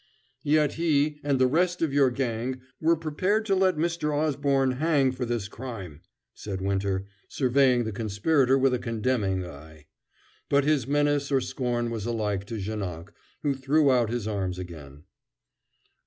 [0.41, 4.11] "Yet he, and the rest of your gang, were prepared to let Mr.
[4.11, 6.01] Osborne hang for this crime,"
[6.33, 9.85] said Winter, surveying the conspirator with a condemning eye.
[10.49, 15.03] But his menace or scorn was alike to Janoc, who threw out his arms again.